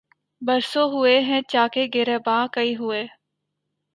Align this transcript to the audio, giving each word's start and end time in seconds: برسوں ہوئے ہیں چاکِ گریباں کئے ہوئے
برسوں 0.41 0.87
ہوئے 0.91 1.19
ہیں 1.19 1.41
چاکِ 1.47 1.77
گریباں 1.95 2.47
کئے 2.53 2.73
ہوئے 2.75 3.05